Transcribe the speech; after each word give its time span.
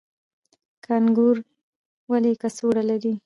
کانګارو 0.85 1.43
ولې 2.09 2.31
کڅوړه 2.41 2.83
لري؟ 2.89 3.13